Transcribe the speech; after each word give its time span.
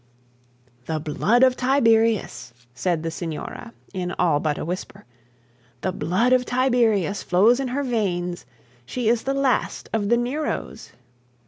'The 0.87 0.99
blood 1.01 1.43
of 1.43 1.55
Tiberius,' 1.55 2.53
said 2.73 3.03
the 3.03 3.11
signora, 3.11 3.71
in 3.93 4.15
all 4.17 4.39
but 4.39 4.57
a 4.57 4.65
whisper; 4.65 5.05
'the 5.81 5.91
blood 5.91 6.33
of 6.33 6.43
Tiberius 6.43 7.21
flows 7.21 7.59
in 7.59 7.67
her 7.67 7.83
veins. 7.83 8.47
She 8.83 9.07
is 9.07 9.21
the 9.21 9.35
last 9.35 9.89
of 9.93 10.09
the 10.09 10.17
Neros!' 10.17 10.93